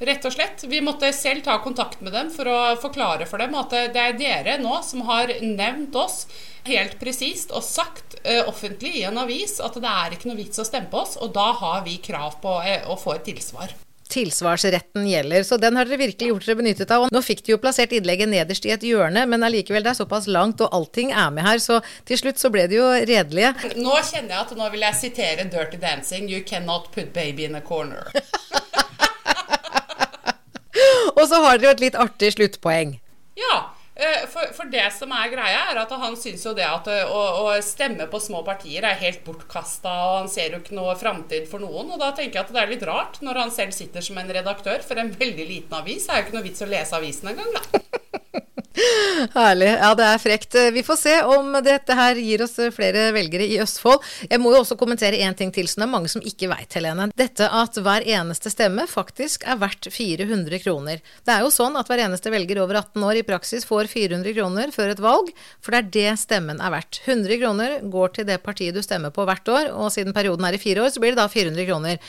Rett 0.04 0.26
og 0.28 0.34
slett. 0.36 0.66
Vi 0.68 0.82
måtte 0.84 1.14
selv 1.16 1.46
ta 1.46 1.56
kontakt 1.64 2.02
med 2.04 2.12
dem 2.16 2.32
for 2.34 2.50
å 2.50 2.58
forklare 2.82 3.28
for 3.30 3.40
dem 3.40 3.54
at 3.56 3.76
det 3.94 4.02
er 4.02 4.18
dere 4.20 4.58
nå 4.60 4.82
som 4.84 5.06
har 5.08 5.32
nevnt 5.40 5.96
oss 5.96 6.26
helt 6.68 6.98
presist 7.00 7.54
og 7.56 7.64
sagt 7.64 8.18
uh, 8.26 8.44
offentlig 8.50 8.98
i 9.00 9.06
en 9.08 9.22
avis 9.22 9.60
at 9.64 9.80
det 9.80 9.96
er 10.04 10.18
ikke 10.18 10.32
noe 10.32 10.42
vits 10.42 10.60
å 10.60 10.68
stemme 10.68 10.92
på 10.92 11.06
oss, 11.06 11.16
og 11.22 11.32
da 11.38 11.52
har 11.62 11.88
vi 11.88 12.02
krav 12.04 12.42
på 12.44 12.60
å 12.60 13.00
få 13.00 13.16
et 13.16 13.28
tilsvar 13.32 13.78
tilsvarsretten 14.14 15.08
gjelder. 15.10 15.44
Så 15.48 15.58
den 15.62 15.78
har 15.78 15.90
dere 15.90 16.02
virkelig 16.02 16.30
gjort 16.30 16.48
dere 16.48 16.60
benyttet 16.62 16.94
av. 16.94 17.06
Og 17.06 17.14
nå 17.14 17.22
fikk 17.26 17.44
de 17.46 17.56
jo 17.56 17.62
plassert 17.62 17.94
innlegget 17.96 18.32
nederst 18.32 18.66
i 18.68 18.74
et 18.76 18.86
hjørne, 18.86 19.26
men 19.30 19.46
allikevel, 19.46 19.84
det 19.86 19.94
er 19.94 20.00
såpass 20.00 20.30
langt, 20.32 20.62
og 20.64 20.74
allting 20.76 21.10
er 21.12 21.30
med 21.34 21.44
her. 21.48 21.62
Så 21.64 21.82
til 22.10 22.22
slutt 22.22 22.42
så 22.42 22.52
ble 22.54 22.64
det 22.72 22.80
jo 22.80 22.88
redelige. 22.94 23.54
Nå 23.76 23.94
kjenner 24.00 24.36
jeg 24.36 24.42
at 24.46 24.56
nå 24.60 24.66
vil 24.74 24.88
jeg 24.88 25.00
sitere 25.02 25.50
Dirty 25.50 25.80
Dancing. 25.82 26.30
You 26.32 26.42
cannot 26.46 26.92
put 26.96 27.14
baby 27.14 27.50
in 27.50 27.56
a 27.60 27.62
corner. 27.62 28.12
og 31.18 31.26
så 31.28 31.42
har 31.44 31.58
dere 31.58 31.72
jo 31.72 31.78
et 31.78 31.86
litt 31.88 32.00
artig 32.00 32.34
sluttpoeng. 32.38 32.90
Ja. 33.40 33.56
Eh, 33.96 34.28
for, 34.28 34.50
for, 34.58 34.70
det 34.74 34.88
som 34.96 35.12
er 35.14 35.30
greia, 35.30 35.68
er 35.70 35.78
at 35.84 35.92
han 36.02 36.16
syns 36.18 36.42
jo 36.48 36.56
det 36.58 36.66
at 36.66 36.88
eh, 36.90 37.06
å, 37.06 37.20
å, 37.44 37.52
stemme 37.62 38.08
på 38.10 38.22
små 38.24 38.42
partier 38.46 38.88
er 38.90 38.98
helt 39.04 39.22
bortkasta, 39.26 39.92
og 40.08 40.16
han 40.24 40.32
ser 40.34 40.56
jo 40.56 40.62
ikke 40.64 40.78
noe 40.78 40.96
framtid 40.98 41.46
for 41.52 41.62
noen. 41.62 41.94
Og 41.94 42.02
da 42.02 42.10
tenker 42.18 42.40
jeg 42.40 42.48
at 42.48 42.56
det 42.56 42.64
er 42.64 42.74
litt 42.74 42.88
rart, 42.90 43.22
når 43.22 43.44
han 43.44 43.54
selv 43.54 43.78
sitter 43.78 44.06
som 44.06 44.18
en 44.18 44.34
redaktør 44.34 44.82
for 44.86 44.98
en 44.98 45.14
veldig 45.14 45.46
liten 45.46 45.78
avis. 45.78 46.08
Det 46.08 46.16
er 46.16 46.24
jo 46.24 46.28
ikke 46.28 46.40
noe 46.40 46.48
vits 46.48 46.66
å 46.66 46.72
lese 46.74 46.98
avisen 46.98 47.34
engang, 47.36 47.54
da. 47.54 48.48
Herlig. 49.34 49.70
Ja, 49.70 49.92
det 49.98 50.06
er 50.08 50.22
frekt. 50.22 50.56
Vi 50.74 50.84
får 50.86 50.98
se 50.98 51.14
om 51.30 51.54
dette 51.66 51.96
her 51.98 52.18
gir 52.18 52.42
oss 52.46 52.56
flere 52.74 53.06
velgere 53.14 53.46
i 53.46 53.60
Østfold. 53.62 54.02
Jeg 54.26 54.42
må 54.42 54.54
jo 54.54 54.64
også 54.64 54.78
kommentere 54.80 55.20
én 55.22 55.38
ting 55.38 55.52
til 55.54 55.70
som 55.70 55.84
det 55.84 55.88
er 55.88 55.92
mange 55.94 56.10
som 56.12 56.24
ikke 56.26 56.50
veit, 56.52 56.74
Helene. 56.74 57.10
Dette 57.18 57.48
at 57.54 57.78
hver 57.78 58.06
eneste 58.16 58.52
stemme 58.54 58.88
faktisk 58.90 59.46
er 59.46 59.60
verdt 59.62 59.90
400 59.94 60.62
kroner. 60.64 61.04
Det 61.24 61.36
er 61.36 61.46
jo 61.46 61.54
sånn 61.54 61.78
at 61.80 61.90
hver 61.90 62.02
eneste 62.08 62.34
velger 62.34 62.64
over 62.64 62.82
18 62.82 63.06
år 63.06 63.22
i 63.22 63.26
praksis 63.28 63.68
får 63.70 63.92
400 63.94 64.34
kroner 64.40 64.74
før 64.74 64.96
et 64.96 65.04
valg, 65.04 65.30
for 65.62 65.76
det 65.76 65.84
er 65.84 65.92
det 65.98 66.20
stemmen 66.24 66.62
er 66.62 66.74
verdt. 66.74 67.02
100 67.06 67.42
kroner 67.44 67.78
går 67.94 68.16
til 68.18 68.30
det 68.30 68.42
partiet 68.46 68.76
du 68.76 68.82
stemmer 68.86 69.14
på 69.14 69.28
hvert 69.30 69.54
år, 69.54 69.70
og 69.78 69.94
siden 69.94 70.16
perioden 70.16 70.50
er 70.50 70.58
i 70.58 70.62
fire 70.62 70.86
år, 70.86 70.94
så 70.94 71.04
blir 71.04 71.14
det 71.14 71.22
da 71.22 71.30
400 71.30 71.70
kroner. 71.70 72.02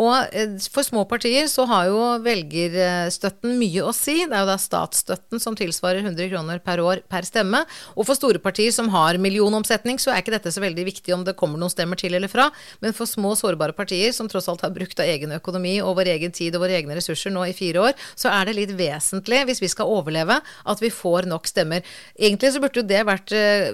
Og 0.00 0.32
eh, 0.32 0.56
for 0.72 0.86
små 0.86 1.04
partier 1.08 1.48
så 1.50 1.66
har 1.70 1.88
jo 1.90 2.00
velgerstøtten 2.24 3.56
mye 3.60 3.84
å 3.84 3.94
si. 3.96 4.18
Det 4.24 4.36
er 4.36 4.44
jo 4.44 4.50
da 4.50 4.58
statsstøtten 4.60 5.42
som 5.42 5.56
tilsvarer 5.58 6.02
100 6.04 6.30
kroner 6.32 6.62
per 6.64 6.82
år 6.84 7.02
per 7.10 7.26
stemme. 7.28 7.62
Og 7.96 8.06
for 8.08 8.18
store 8.18 8.42
partier 8.42 8.72
som 8.74 8.90
har 8.94 9.20
millionomsetning, 9.22 10.00
så 10.02 10.12
er 10.12 10.22
ikke 10.22 10.36
dette 10.36 10.52
så 10.54 10.62
veldig 10.64 10.86
viktig 10.88 11.16
om 11.16 11.26
det 11.26 11.36
kommer 11.38 11.60
noen 11.60 11.72
stemmer 11.72 12.00
til 12.00 12.16
eller 12.16 12.32
fra. 12.32 12.48
Men 12.84 12.96
for 12.96 13.10
små, 13.10 13.34
sårbare 13.38 13.76
partier 13.76 14.14
som 14.16 14.30
tross 14.30 14.48
alt 14.52 14.64
har 14.66 14.74
brukt 14.74 15.00
av 15.02 15.10
egen 15.10 15.34
økonomi 15.36 15.78
og 15.82 15.96
vår 16.00 16.14
egen 16.16 16.34
tid 16.34 16.56
og 16.56 16.66
våre 16.66 16.78
egne 16.80 16.96
ressurser 16.98 17.34
nå 17.34 17.46
i 17.48 17.56
fire 17.56 17.88
år, 17.88 18.06
så 18.16 18.32
er 18.32 18.48
det 18.48 18.58
litt 18.58 18.76
vesentlig, 18.78 19.44
hvis 19.48 19.62
vi 19.62 19.70
skal 19.72 19.90
overleve, 19.90 20.38
at 20.42 20.82
vi 20.82 20.92
får 20.92 21.28
nok 21.30 21.48
stemmer. 21.50 21.84
Egentlig 22.18 22.54
så 22.54 22.62
burde 22.62 22.82
jo 22.82 22.88
det 22.88 23.02
vært 23.08 23.34
eh, 23.36 23.72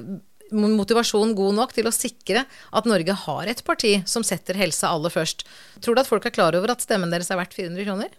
motivasjon 0.54 1.34
god 1.38 1.58
nok 1.58 1.74
til 1.76 1.88
å 1.88 1.94
sikre 1.94 2.44
at 2.46 2.88
Norge 2.88 3.16
har 3.24 3.50
et 3.50 3.64
parti 3.66 3.98
som 4.08 4.24
setter 4.26 4.58
helse 4.60 4.88
aller 4.88 5.12
først. 5.12 5.44
Tror 5.84 5.96
du 5.96 6.02
at 6.02 6.10
folk 6.10 6.28
er 6.28 6.34
klar 6.34 6.56
over 6.58 6.72
at 6.74 6.84
stemmen 6.84 7.12
deres 7.12 7.30
er 7.32 7.40
verdt 7.40 7.56
400 7.58 7.88
kroner? 7.88 8.14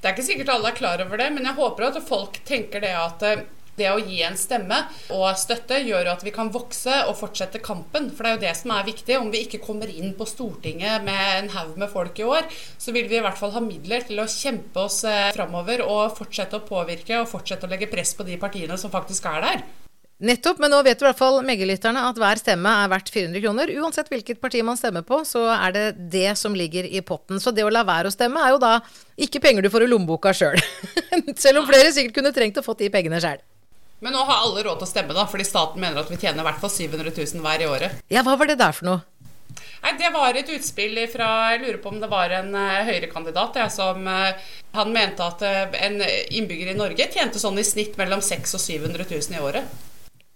Det 0.00 0.10
er 0.10 0.16
ikke 0.16 0.26
sikkert 0.26 0.50
alle 0.52 0.70
er 0.70 0.76
klar 0.76 1.00
over 1.00 1.20
det, 1.20 1.30
men 1.32 1.46
jeg 1.48 1.56
håper 1.56 1.86
at 1.88 2.00
folk 2.04 2.40
tenker 2.44 2.82
det 2.84 2.92
at 2.92 3.22
eh, 3.24 3.44
det 3.78 3.88
å 3.90 3.98
gi 3.98 4.20
en 4.22 4.36
stemme 4.38 4.76
og 5.14 5.38
støtte 5.38 5.80
gjør 5.82 6.12
at 6.12 6.24
vi 6.26 6.32
kan 6.34 6.50
vokse 6.54 7.00
og 7.08 7.16
fortsette 7.18 7.62
kampen. 7.64 8.10
For 8.14 8.22
det 8.22 8.30
er 8.30 8.36
jo 8.36 8.42
det 8.44 8.52
som 8.58 8.74
er 8.74 8.86
viktig. 8.86 9.16
Om 9.18 9.32
vi 9.32 9.44
ikke 9.46 9.62
kommer 9.64 9.90
inn 9.90 10.14
på 10.18 10.26
Stortinget 10.28 11.06
med 11.06 11.22
en 11.38 11.50
haug 11.56 11.78
med 11.80 11.90
folk 11.92 12.20
i 12.20 12.28
år, 12.28 12.46
så 12.78 12.94
vil 12.94 13.08
vi 13.10 13.18
i 13.18 13.24
hvert 13.24 13.40
fall 13.40 13.54
ha 13.56 13.64
midler 13.64 14.06
til 14.06 14.22
å 14.22 14.28
kjempe 14.30 14.86
oss 14.86 15.02
eh, 15.08 15.32
framover 15.34 15.86
og 15.86 16.18
fortsette 16.18 16.60
å 16.60 16.66
påvirke 16.68 17.22
og 17.22 17.30
fortsette 17.30 17.66
å 17.66 17.72
legge 17.72 17.90
press 17.90 18.14
på 18.14 18.28
de 18.28 18.38
partiene 18.40 18.78
som 18.80 18.92
faktisk 18.94 19.26
er 19.32 19.48
der. 19.48 19.66
Nettopp, 20.22 20.60
men 20.62 20.70
nå 20.70 20.78
vet 20.86 21.00
i 21.02 21.04
hvert 21.08 21.18
fall 21.18 21.40
megelytterne 21.42 22.04
at 22.06 22.18
hver 22.22 22.38
stemme 22.38 22.70
er 22.84 22.90
verdt 22.92 23.08
400 23.10 23.42
kroner. 23.42 23.70
Uansett 23.82 24.10
hvilket 24.12 24.38
parti 24.40 24.60
man 24.62 24.78
stemmer 24.78 25.02
på, 25.02 25.18
så 25.26 25.48
er 25.56 25.74
det 25.74 25.86
det 26.12 26.36
som 26.38 26.54
ligger 26.54 26.86
i 26.86 27.02
potten. 27.02 27.40
Så 27.42 27.50
det 27.50 27.64
å 27.66 27.72
la 27.72 27.82
være 27.86 28.12
å 28.12 28.14
stemme 28.14 28.38
er 28.38 28.54
jo 28.54 28.60
da 28.62 28.76
ikke 29.18 29.42
penger 29.42 29.66
du 29.66 29.72
får 29.74 29.88
i 29.88 29.88
lommeboka 29.90 30.30
sjøl. 30.30 30.60
Selv. 30.60 31.32
selv 31.42 31.62
om 31.62 31.66
flere 31.66 31.90
sikkert 31.90 32.20
kunne 32.20 32.32
trengt 32.36 32.60
å 32.60 32.64
fått 32.64 32.84
de 32.84 32.92
pengene 32.94 33.18
sjøl. 33.22 33.42
Men 34.04 34.14
nå 34.14 34.22
har 34.28 34.44
alle 34.44 34.62
råd 34.62 34.78
til 34.82 34.86
å 34.86 34.90
stemme, 34.90 35.16
da, 35.16 35.24
fordi 35.26 35.46
staten 35.48 35.82
mener 35.82 36.04
at 36.04 36.12
vi 36.12 36.20
tjener 36.20 36.44
i 36.44 36.46
hvert 36.46 36.62
fall 36.62 36.70
700 36.70 37.10
000 37.10 37.42
hver 37.42 37.64
i 37.64 37.68
året. 37.70 37.98
Ja, 38.12 38.22
hva 38.22 38.36
var 38.38 38.50
det 38.50 38.60
der 38.60 38.76
for 38.76 38.86
noe? 38.86 39.02
Nei, 39.84 39.92
Det 39.98 40.10
var 40.14 40.36
et 40.38 40.48
utspill 40.50 40.96
fra 41.12 41.26
Jeg 41.52 41.60
lurer 41.60 41.78
på 41.82 41.90
om 41.92 41.98
det 42.00 42.08
var 42.10 42.32
en 42.32 42.54
uh, 42.56 42.84
Høyre-kandidat 42.86 43.58
ja, 43.60 43.66
som 43.70 44.06
uh, 44.08 44.32
Han 44.74 44.94
mente 44.94 45.26
at 45.26 45.44
uh, 45.44 45.76
en 45.76 46.00
innbygger 46.00 46.72
i 46.72 46.78
Norge 46.78 47.06
tjente 47.12 47.42
sånn 47.42 47.60
i 47.60 47.66
snitt 47.66 47.98
mellom 48.00 48.24
600 48.24 48.48
000 48.48 48.56
og 48.56 48.64
700 48.64 49.10
000 49.10 49.36
i 49.36 49.42
året. 49.44 49.84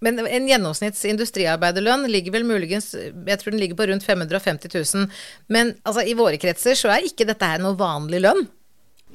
Men 0.05 0.21
en 0.23 0.47
gjennomsnitts 0.47 1.03
industriarbeiderlønn 1.11 2.07
ligger 2.11 2.37
vel 2.37 2.47
muligens 2.47 2.93
Jeg 2.95 3.41
tror 3.41 3.55
den 3.55 3.63
ligger 3.63 3.79
på 3.79 3.89
rundt 3.91 4.07
550 4.07 4.71
000. 4.75 5.09
Men 5.51 5.75
altså, 5.83 6.07
i 6.07 6.15
våre 6.19 6.39
kretser 6.39 6.79
så 6.79 6.93
er 6.95 7.09
ikke 7.09 7.27
dette 7.29 7.51
her 7.51 7.63
noe 7.63 7.79
vanlig 7.79 8.23
lønn. 8.23 8.47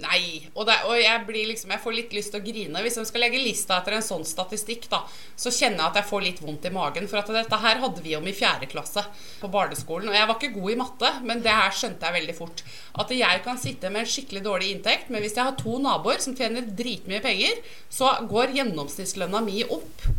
Nei. 0.02 0.50
Og, 0.58 0.66
det, 0.66 0.76
og, 0.88 0.96
jeg 0.98 1.46
liksom 1.52 1.72
Jeg 1.74 1.82
får 1.84 1.94
litt 1.94 2.14
lyst 2.18 2.34
til 2.34 2.42
å 2.42 2.46
grine. 2.46 2.82
Hvis 2.82 2.98
jeg 2.98 3.10
skal 3.10 3.24
legge 3.26 3.42
lista 3.42 3.78
etter 3.78 3.98
en 3.98 4.06
sånn 4.06 4.26
statistikk, 4.26 4.88
da, 4.90 5.04
så 5.38 5.54
kjenner 5.54 5.84
jeg 5.84 5.92
at 5.92 6.00
jeg 6.02 6.10
får 6.10 6.26
litt 6.26 6.42
vondt 6.42 6.66
i 6.66 6.74
magen. 6.74 7.08
For 7.12 7.22
at 7.22 7.30
dette 7.36 7.62
her 7.62 7.82
hadde 7.84 8.04
vi 8.06 8.16
om 8.18 8.28
i 8.28 8.36
fjerde 8.36 8.70
klasse 8.72 9.06
på 9.42 9.52
barneskolen. 9.54 10.10
Og 10.10 10.18
jeg 10.18 10.30
var 10.30 10.40
ikke 10.40 10.58
god 10.58 10.74
i 10.74 10.80
matte, 10.82 11.14
men 11.30 11.46
det 11.46 11.54
her 11.54 11.78
skjønte 11.78 12.10
jeg 12.10 12.18
veldig 12.18 12.38
fort. 12.40 12.66
At 13.06 13.14
jeg 13.14 13.46
kan 13.46 13.62
sitte 13.62 13.94
med 13.94 14.04
en 14.04 14.12
skikkelig 14.16 14.44
dårlig 14.50 14.74
inntekt, 14.74 15.14
men 15.14 15.24
hvis 15.24 15.38
jeg 15.38 15.46
har 15.46 15.58
to 15.62 15.78
naboer 15.84 16.22
som 16.26 16.36
tjener 16.38 16.68
dritmye 16.82 17.22
penger, 17.24 17.62
så 17.94 18.16
går 18.30 18.58
gjennomsnittslønna 18.58 19.46
mi 19.46 19.62
opp. 19.70 20.10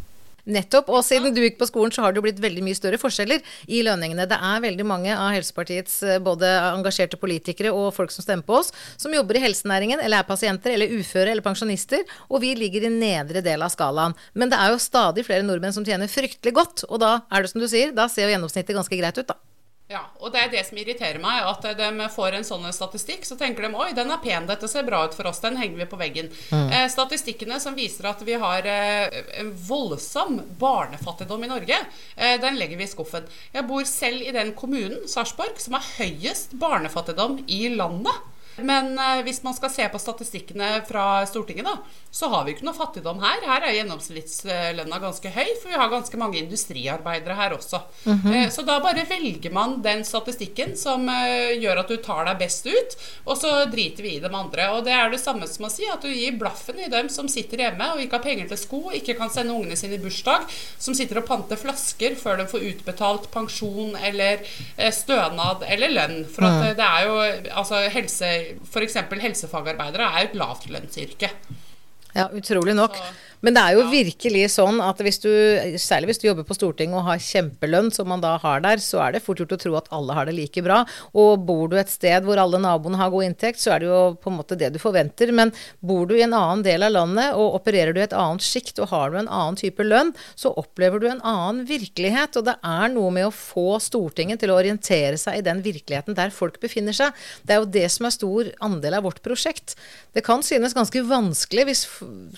Nettopp. 0.45 0.91
Og 0.93 1.05
siden 1.07 1.35
du 1.35 1.41
gikk 1.41 1.57
på 1.61 1.69
skolen, 1.69 1.93
så 1.95 2.05
har 2.05 2.13
det 2.13 2.21
jo 2.21 2.27
blitt 2.27 2.43
veldig 2.43 2.65
mye 2.67 2.77
større 2.77 3.01
forskjeller 3.01 3.41
i 3.73 3.81
lønningene. 3.87 4.27
Det 4.29 4.37
er 4.37 4.65
veldig 4.65 4.87
mange 4.89 5.15
av 5.15 5.33
Helsepartiets 5.37 5.97
eh, 6.05 6.21
både 6.25 6.51
engasjerte 6.73 7.21
politikere 7.21 7.73
og 7.73 7.95
folk 7.97 8.13
som 8.13 8.27
stemmer 8.27 8.47
på 8.47 8.59
oss, 8.61 8.73
som 9.01 9.15
jobber 9.15 9.39
i 9.39 9.45
helsenæringen, 9.47 10.03
eller 10.05 10.21
er 10.21 10.29
pasienter, 10.29 10.75
eller 10.75 10.93
uføre, 10.93 11.31
eller 11.33 11.45
pensjonister. 11.45 12.05
Og 12.29 12.45
vi 12.45 12.53
ligger 12.59 12.85
i 12.89 12.93
nedre 12.93 13.45
del 13.45 13.65
av 13.65 13.73
skalaen. 13.73 14.17
Men 14.35 14.53
det 14.53 14.61
er 14.61 14.75
jo 14.75 14.83
stadig 14.83 15.25
flere 15.27 15.47
nordmenn 15.47 15.77
som 15.77 15.87
tjener 15.87 16.13
fryktelig 16.13 16.55
godt. 16.57 16.87
Og 16.91 17.01
da 17.03 17.17
er 17.33 17.45
det 17.45 17.55
som 17.55 17.65
du 17.65 17.69
sier, 17.71 17.97
da 17.97 18.11
ser 18.13 18.29
jo 18.29 18.37
gjennomsnittet 18.37 18.77
ganske 18.77 19.01
greit 19.01 19.21
ut, 19.21 19.29
da. 19.33 19.41
Ja, 19.85 20.00
og 20.17 20.33
det 20.33 20.41
er 20.41 20.49
det 20.49 20.62
som 20.64 20.79
irriterer 20.81 21.21
meg, 21.21 21.45
at 21.45 21.67
de 21.76 22.07
får 22.09 22.38
en 22.38 22.47
sånn 22.49 22.64
statistikk. 22.73 23.26
Så 23.29 23.37
tenker 23.37 23.67
de 23.67 23.76
oi, 23.76 23.91
den 23.97 24.09
er 24.14 24.23
pen, 24.23 24.47
dette 24.49 24.69
ser 24.71 24.87
bra 24.87 25.03
ut 25.05 25.17
for 25.17 25.29
oss, 25.29 25.43
den 25.45 25.59
henger 25.61 25.83
vi 25.83 25.87
på 25.91 25.99
veggen. 26.00 26.31
Mm. 26.49 26.71
Eh, 26.73 26.87
statistikkene 26.93 27.61
som 27.61 27.76
viser 27.76 28.09
at 28.09 28.25
vi 28.25 28.38
har 28.41 28.64
eh, 28.64 29.21
en 29.43 29.53
voldsom 29.69 30.41
barnefattigdom 30.61 31.45
i 31.45 31.53
Norge, 31.53 31.83
eh, 32.17 32.38
den 32.41 32.57
legger 32.57 32.81
vi 32.81 32.88
i 32.88 32.93
skuffen. 32.95 33.29
Jeg 33.53 33.69
bor 33.69 33.85
selv 33.88 34.25
i 34.25 34.33
den 34.33 34.55
kommunen, 34.57 35.05
Sarpsborg, 35.11 35.61
som 35.61 35.76
har 35.76 35.93
høyest 35.99 36.57
barnefattigdom 36.64 37.43
i 37.45 37.67
landet. 37.76 38.34
Men 38.57 38.99
eh, 38.99 39.23
hvis 39.27 39.43
man 39.43 39.55
skal 39.55 39.71
se 39.73 39.87
på 39.91 39.99
statistikkene 39.99 40.69
fra 40.89 41.25
Stortinget, 41.27 41.67
da, 41.67 41.79
så 42.15 42.29
har 42.31 42.45
vi 42.45 42.55
ikke 42.55 42.67
noe 42.69 42.77
fattigdom 42.77 43.23
her. 43.23 43.43
Her 43.49 43.67
er 43.67 43.77
gjennomsnittslønna 43.79 45.01
ganske 45.03 45.33
høy, 45.35 45.49
for 45.61 45.73
vi 45.73 45.81
har 45.81 45.91
ganske 45.91 46.21
mange 46.21 46.39
industriarbeidere 46.39 47.35
her 47.39 47.57
også. 47.57 47.81
Mm 48.05 48.19
-hmm. 48.19 48.51
så 48.51 48.63
da 48.63 48.81
bare 48.81 49.07
velger 49.09 49.51
man 49.51 49.83
den 49.83 50.05
statistikken 50.05 50.77
som 50.77 51.09
eh, 51.09 51.59
gjør 51.59 51.81
at 51.81 51.89
du 51.89 51.97
tar 51.97 52.25
deg 52.25 52.39
best 52.39 52.67
ut, 52.67 52.97
og 53.25 53.37
så 53.37 53.65
driter 53.67 54.03
vi 54.03 54.17
i 54.17 54.21
de 54.21 54.29
andre. 54.29 54.71
Og 54.71 54.85
det 54.85 54.93
er 54.93 55.11
det 55.11 55.21
samme 55.21 55.47
som 55.47 55.65
å 55.65 55.71
si 55.71 55.89
at 55.93 56.03
du 56.03 56.09
gir 56.09 56.39
blaffen 56.39 56.79
i 56.79 56.89
dem 56.89 57.09
som 57.09 57.29
sitter 57.29 57.59
hjemme 57.59 57.93
og 57.95 58.01
ikke 58.01 58.17
har 58.17 58.23
penger 58.23 58.49
til 58.49 58.59
sko, 58.59 58.91
ikke 58.91 59.15
kan 59.15 59.31
sende 59.31 59.53
ungene 59.53 59.77
sine 59.77 59.95
i 59.95 59.99
bursdag, 59.99 60.47
som 60.79 60.95
sitter 60.95 61.19
og 61.19 61.27
panter 61.27 61.57
flasker 61.57 62.15
før 62.15 62.37
de 62.37 62.47
får 62.47 62.61
utbetalt 62.61 63.31
pensjon 63.31 63.97
eller 63.97 64.39
stønad 64.91 65.65
eller 65.69 65.89
lønn. 65.89 66.25
For 66.27 66.45
at 66.45 66.61
mm. 66.61 66.77
det 66.77 66.87
er 66.87 67.03
jo 67.07 67.15
altså 67.51 67.75
helse 67.89 68.44
f.eks. 68.65 68.99
helsefagarbeidere 69.27 70.09
er 70.09 70.25
jo 70.25 70.31
et 70.33 70.41
lavtlønnsyrke. 70.41 71.31
Ja, 72.15 72.29
utrolig 72.31 72.77
nok. 72.79 72.95
Så 72.97 73.34
men 73.45 73.53
det 73.53 73.61
er 73.61 73.77
jo 73.77 73.89
virkelig 73.91 74.47
sånn 74.55 74.79
at 74.81 75.01
hvis 75.05 75.21
du, 75.21 75.29
særlig 75.81 76.09
hvis 76.09 76.21
du 76.23 76.29
jobber 76.31 76.47
på 76.49 76.57
Stortinget 76.57 76.97
og 76.97 77.09
har 77.11 77.21
kjempelønn, 77.21 77.91
som 77.93 78.09
man 78.09 78.23
da 78.23 78.39
har 78.41 78.63
der, 78.65 78.81
så 78.81 79.03
er 79.05 79.13
det 79.15 79.21
fort 79.25 79.43
gjort 79.43 79.53
å 79.53 79.59
tro 79.61 79.75
at 79.77 79.91
alle 79.93 80.17
har 80.17 80.29
det 80.29 80.37
like 80.39 80.63
bra. 80.65 80.79
Og 81.13 81.45
bor 81.45 81.69
du 81.69 81.77
et 81.77 81.93
sted 81.93 82.25
hvor 82.25 82.41
alle 82.41 82.61
naboene 82.63 82.97
har 82.97 83.13
god 83.13 83.27
inntekt, 83.27 83.61
så 83.61 83.75
er 83.75 83.85
det 83.85 83.91
jo 83.91 83.99
på 84.17 84.33
en 84.33 84.39
måte 84.39 84.57
det 84.57 84.71
du 84.73 84.79
forventer. 84.81 85.33
Men 85.37 85.53
bor 85.85 86.09
du 86.09 86.15
i 86.17 86.23
en 86.25 86.37
annen 86.37 86.63
del 86.65 86.87
av 86.87 86.95
landet 86.95 87.37
og 87.37 87.59
opererer 87.61 87.93
du 87.93 88.01
i 88.01 88.07
et 88.07 88.17
annet 88.17 88.45
sjikt 88.45 88.81
og 88.81 88.89
har 88.95 89.13
du 89.13 89.21
en 89.21 89.29
annen 89.29 89.61
type 89.61 89.85
lønn, 89.85 90.15
så 90.41 90.55
opplever 90.57 91.03
du 91.03 91.11
en 91.11 91.21
annen 91.21 91.67
virkelighet. 91.69 92.41
Og 92.41 92.49
det 92.49 92.57
er 92.65 92.95
noe 92.97 93.13
med 93.13 93.29
å 93.29 93.35
få 93.35 93.77
Stortinget 93.85 94.41
til 94.41 94.55
å 94.55 94.59
orientere 94.63 95.21
seg 95.21 95.43
i 95.43 95.45
den 95.45 95.61
virkeligheten 95.65 96.17
der 96.17 96.33
folk 96.33 96.57
befinner 96.65 96.97
seg. 96.97 97.13
Det 97.45 97.59
er 97.59 97.61
jo 97.61 97.69
det 97.77 97.85
som 97.93 98.09
er 98.09 98.17
stor 98.17 98.49
andel 98.65 98.97
av 99.03 99.05
vårt 99.05 99.21
prosjekt. 99.27 99.77
Det 100.17 100.25
kan 100.25 100.41
synes 100.47 100.73
ganske 100.73 101.05
vanskelig, 101.05 101.69
hvis, 101.69 101.87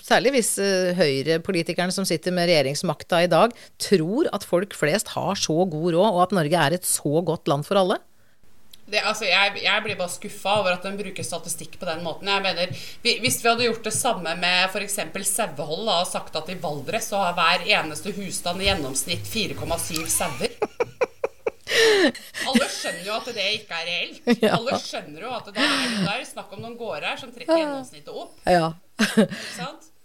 særlig 0.03 0.35
hvis 0.35 0.55
uh, 0.59 0.96
høyrepolitikerne 0.97 1.93
som 1.95 2.07
sitter 2.07 2.35
med 2.35 2.49
regjeringsmakta 2.49 3.23
i 3.25 3.31
dag, 3.31 3.55
tror 3.81 4.29
at 4.35 4.45
folk 4.47 4.75
flest 4.77 5.13
har 5.15 5.39
så 5.39 5.63
god 5.65 5.89
råd, 5.95 6.11
og 6.11 6.21
at 6.27 6.37
Norge 6.37 6.67
er 6.67 6.77
et 6.77 6.87
så 6.87 7.21
godt 7.25 7.49
land 7.49 7.67
for 7.67 7.79
alle? 7.79 8.01
Det, 8.87 9.01
altså, 9.03 9.25
jeg, 9.27 9.57
jeg, 9.65 9.81
blir 9.83 9.97
bare 9.99 10.11
skuffa 10.13 10.53
over 10.61 10.77
at 10.77 10.85
de 10.85 10.93
bruker 10.95 11.25
statistikk 11.25 11.73
på 11.79 11.87
den 11.89 12.05
måten. 12.05 12.29
Jeg 12.31 12.43
mener, 12.45 12.69
vi, 13.03 13.17
Hvis 13.19 13.41
vi 13.43 13.49
hadde 13.49 13.65
gjort 13.65 13.83
det 13.83 13.93
samme 13.93 14.35
med 14.39 14.69
f.eks. 14.71 14.99
sauehold 15.27 15.91
og 15.91 16.07
sagt 16.07 16.37
at 16.39 16.47
i 16.53 16.55
Valdres 16.61 17.09
så 17.11 17.19
har 17.25 17.35
hver 17.35 17.67
eneste 17.67 18.15
husstand 18.15 18.63
i 18.63 18.69
gjennomsnitt 18.69 19.27
4,7 19.27 20.07
sauer 20.07 20.55
Alle 22.47 22.69
skjønner 22.71 23.03
jo 23.09 23.17
at 23.17 23.27
det 23.35 23.49
ikke 23.57 23.81
er 23.81 23.91
reelt. 23.91 24.31
Ja. 24.45 24.55
Alle 24.55 24.79
skjønner 24.79 25.27
jo 25.27 25.35
at 25.35 25.51
det 25.51 25.67
er, 25.67 25.83
det 25.97 26.15
er 26.15 26.23
snakk 26.31 26.55
om 26.55 26.63
noen 26.63 26.79
gårder 26.79 27.19
som 27.19 27.35
trekker 27.35 27.59
gjennomsnittet 27.59 28.15
opp. 28.15 28.39
Ja. 28.47 28.71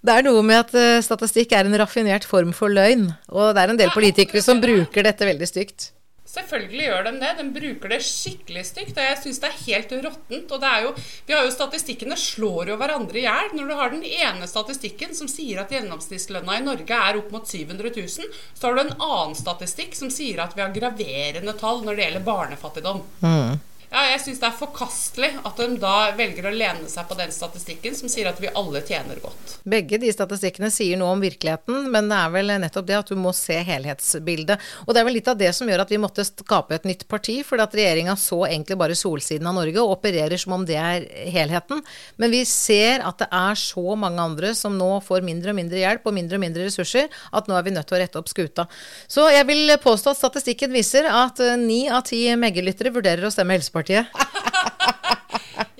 Det 0.02 0.14
er 0.18 0.26
noe 0.26 0.42
med 0.42 0.64
at 0.64 0.72
uh, 0.74 1.00
statistikk 1.04 1.52
er 1.54 1.68
en 1.68 1.78
raffinert 1.78 2.26
form 2.26 2.50
for 2.56 2.72
løgn. 2.72 3.12
Og 3.30 3.52
det 3.54 3.62
er 3.62 3.72
en 3.72 3.78
del 3.78 3.92
politikere 3.94 4.42
som 4.42 4.62
bruker 4.62 5.06
dette 5.06 5.28
veldig 5.28 5.46
stygt. 5.46 5.92
Selvfølgelig 6.32 6.86
gjør 6.86 7.02
de 7.04 7.10
det. 7.20 7.30
De 7.38 7.44
bruker 7.52 7.92
det 7.92 7.98
skikkelig 8.06 8.62
stygt. 8.64 8.96
Og 8.96 9.04
jeg 9.04 9.18
syns 9.20 9.40
det 9.42 9.48
er 9.50 9.58
helt 9.66 9.94
råttent. 10.06 10.54
Og 10.54 10.62
det 10.62 10.70
er 10.70 10.86
jo, 10.86 10.92
vi 11.28 11.36
har 11.36 11.46
jo 11.46 11.54
statistikkene 11.54 12.16
slår 12.18 12.72
jo 12.72 12.78
hverandre 12.80 13.20
i 13.20 13.26
hjel. 13.26 13.50
Når 13.58 13.68
du 13.68 13.74
har 13.78 13.92
den 13.92 14.06
ene 14.08 14.48
statistikken 14.48 15.12
som 15.18 15.30
sier 15.30 15.60
at 15.62 15.74
gjennomsnittslønna 15.74 16.56
i 16.56 16.64
Norge 16.64 17.02
er 17.10 17.18
opp 17.20 17.34
mot 17.34 17.46
700 17.46 17.92
000, 17.92 18.38
så 18.56 18.68
har 18.68 18.78
du 18.78 18.82
en 18.86 18.96
annen 18.96 19.36
statistikk 19.38 19.94
som 19.98 20.10
sier 20.14 20.40
at 20.42 20.56
vi 20.56 20.64
har 20.64 20.72
graverende 20.74 21.54
tall 21.60 21.84
når 21.84 21.98
det 21.98 22.08
gjelder 22.08 22.26
barnefattigdom. 22.32 23.04
Mm. 23.22 23.60
Ja, 23.92 24.06
jeg 24.08 24.22
syns 24.22 24.38
det 24.40 24.46
er 24.48 24.54
forkastelig 24.56 25.28
at 25.44 25.58
de 25.60 25.66
da 25.76 25.96
velger 26.16 26.46
å 26.48 26.52
lene 26.54 26.88
seg 26.88 27.04
på 27.10 27.16
den 27.18 27.32
statistikken 27.34 27.92
som 27.92 28.08
sier 28.08 28.30
at 28.30 28.38
vi 28.40 28.48
alle 28.56 28.80
tjener 28.88 29.18
godt. 29.20 29.58
Begge 29.68 29.98
de 30.00 30.08
statistikkene 30.14 30.70
sier 30.72 30.96
noe 30.96 31.10
om 31.12 31.20
virkeligheten, 31.20 31.90
men 31.92 32.08
det 32.08 32.16
er 32.16 32.30
vel 32.32 32.52
nettopp 32.62 32.86
det 32.88 32.96
at 32.96 33.12
du 33.12 33.18
må 33.20 33.34
se 33.36 33.58
helhetsbildet. 33.60 34.62
Og 34.86 34.94
det 34.96 35.02
er 35.02 35.06
vel 35.08 35.16
litt 35.18 35.28
av 35.28 35.36
det 35.36 35.50
som 35.52 35.68
gjør 35.68 35.82
at 35.84 35.92
vi 35.92 35.98
måtte 36.00 36.24
skape 36.24 36.78
et 36.78 36.86
nytt 36.88 37.04
parti, 37.10 37.34
fordi 37.44 37.66
at 37.66 37.76
regjeringa 37.76 38.14
så 38.16 38.38
egentlig 38.46 38.78
bare 38.80 38.96
solsiden 38.96 39.50
av 39.50 39.58
Norge 39.58 39.84
og 39.84 39.92
opererer 39.98 40.40
som 40.40 40.56
om 40.56 40.64
det 40.64 40.80
er 40.80 41.04
helheten. 41.34 41.84
Men 42.16 42.32
vi 42.32 42.40
ser 42.48 43.04
at 43.04 43.20
det 43.20 43.28
er 43.28 43.60
så 43.60 43.98
mange 44.00 44.24
andre 44.24 44.54
som 44.56 44.80
nå 44.80 44.88
får 45.04 45.20
mindre 45.28 45.52
og 45.52 45.60
mindre 45.60 45.84
hjelp 45.84 46.08
og 46.08 46.16
mindre 46.16 46.40
og 46.40 46.44
mindre 46.46 46.70
ressurser, 46.70 47.12
at 47.28 47.44
nå 47.44 47.60
er 47.60 47.68
vi 47.68 47.76
nødt 47.76 47.90
til 47.92 48.00
å 48.00 48.02
rette 48.06 48.24
opp 48.24 48.32
skuta. 48.32 48.64
Så 49.04 49.28
jeg 49.36 49.44
vil 49.52 49.76
påstå 49.84 50.16
at 50.16 50.22
statistikken 50.22 50.72
viser 50.72 51.12
at 51.12 51.44
ni 51.60 51.82
av 51.92 52.06
ti 52.08 52.24
Megge-lyttere 52.40 52.96
vurderer 52.96 53.28
å 53.28 53.34
stemme 53.34 53.60
Helsepartiet. 53.60 53.81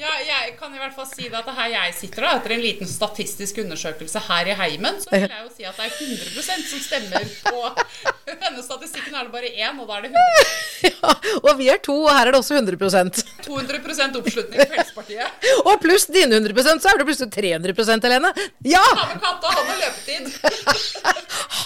Ja, 0.03 0.11
jeg 0.27 0.57
kan 0.59 0.73
i 0.75 0.81
hvert 0.81 0.95
fall 0.97 1.07
si 1.07 1.29
det 1.31 1.39
at 1.39 1.49
her 1.55 1.69
jeg 1.71 1.93
sitter 1.95 2.25
da, 2.27 2.31
etter 2.41 2.55
en 2.57 2.63
liten 2.63 2.89
statistisk 2.91 3.61
undersøkelse 3.63 4.19
her 4.27 4.49
i 4.51 4.57
heimen, 4.59 4.97
så 5.03 5.13
vil 5.13 5.29
jeg 5.29 5.45
jo 5.45 5.51
si 5.55 5.67
at 5.69 5.79
det 5.79 5.85
er 5.87 5.93
100% 5.95 6.65
som 6.73 6.81
stemmer 6.83 7.29
på 7.47 7.61
denne 8.43 8.65
statistikken. 8.67 9.15
er 9.15 9.29
det 9.29 9.33
bare 9.35 9.53
én, 9.53 9.79
og 9.79 9.87
da 9.87 10.01
er 10.01 10.09
det 10.09 10.11
100 10.11 10.51
Ja, 10.91 11.13
og 11.47 11.53
vi 11.61 11.69
er 11.71 11.79
to, 11.87 11.95
og 12.03 12.11
her 12.11 12.27
er 12.27 12.35
det 12.35 12.41
også 12.43 12.59
100% 12.59 13.23
200% 13.47 14.19
oppslutning 14.19 14.59
for 14.59 14.73
Fremskrittspartiet. 14.73 15.47
Og 15.63 15.79
pluss 15.85 16.09
dine 16.11 16.41
100% 16.41 16.83
så 16.83 16.91
er 16.91 16.99
det 16.99 17.07
plutselig 17.07 17.31
300% 17.39 18.09
Helene. 18.09 18.33
Ja! 18.67 18.83
Han 18.83 19.23
har 19.23 19.79
løpetid. 19.85 20.33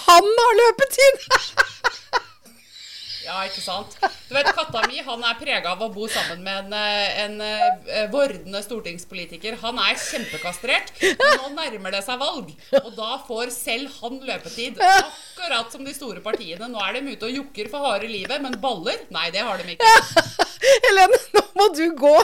Han 0.05 0.29
har 0.43 0.61
løpetid! 0.61 1.66
Ja, 3.27 3.41
ikke 3.43 3.59
sant. 3.59 3.97
Du 4.29 4.33
vet, 4.35 4.47
Katta 4.55 4.85
mi 4.87 5.01
han 5.03 5.23
er 5.27 5.35
prega 5.39 5.73
av 5.73 5.81
å 5.83 5.89
bo 5.91 6.05
sammen 6.11 6.39
med 6.45 6.69
en, 6.69 6.73
eh, 6.77 7.17
en, 7.25 7.41
eh, 7.41 8.05
vordende 8.13 8.61
stortingspolitiker. 8.63 9.57
Han 9.65 9.79
er 9.83 9.99
kjempekastrert. 9.99 10.93
Men 11.03 11.41
nå 11.41 11.49
nærmer 11.57 11.91
det 11.97 12.03
seg 12.05 12.21
valg, 12.21 12.53
og 12.79 12.89
da 12.95 13.17
får 13.27 13.51
selv 13.51 13.91
han 13.99 14.21
løpetid. 14.23 14.79
Akkurat 14.79 15.71
som 15.75 15.83
de 15.83 15.93
store 15.93 16.23
partiene. 16.23 16.71
Nå 16.71 16.79
er 16.87 16.93
de 17.01 17.11
ute 17.11 17.27
og 17.27 17.35
jokker 17.41 17.69
for 17.73 17.83
harde 17.83 18.07
livet, 18.07 18.39
men 18.41 18.55
baller? 18.63 19.03
Nei, 19.11 19.29
det 19.35 19.43
har 19.43 19.59
de 19.59 19.75
ikke. 19.75 19.93
Helene, 20.87 21.19
nå 21.35 21.43
må 21.59 21.69
du 21.75 21.85
gå. 21.99 22.15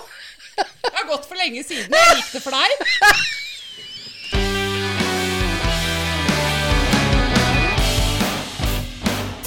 Jeg 0.55 0.95
har 0.95 1.07
gått 1.09 1.27
for 1.27 1.35
lenge 1.35 1.63
siden. 1.65 1.91
Jeg 1.91 2.19
gikk 2.21 2.35
det 2.37 2.43
for 2.47 2.55
deg. 2.55 3.31